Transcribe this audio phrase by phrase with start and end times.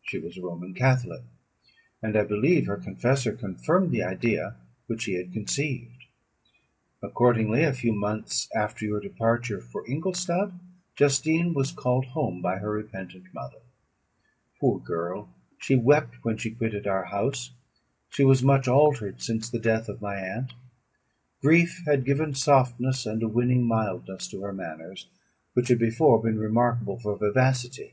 [0.00, 1.22] She was a Roman catholic;
[2.02, 4.56] and I believe her confessor confirmed the idea
[4.86, 6.06] which she had conceived.
[7.02, 10.52] Accordingly, a few months after your departure for Ingolstadt,
[10.94, 13.58] Justine was called home by her repentant mother.
[14.60, 15.28] Poor girl!
[15.58, 17.50] she wept when she quitted our house;
[18.08, 20.54] she was much altered since the death of my aunt;
[21.42, 25.10] grief had given softness and a winning mildness to her manners,
[25.52, 27.92] which had before been remarkable for vivacity.